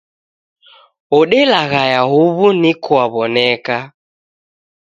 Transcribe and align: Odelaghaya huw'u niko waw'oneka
Odelaghaya 1.17 2.01
huw'u 2.11 2.47
niko 2.61 2.89
waw'oneka 2.99 3.77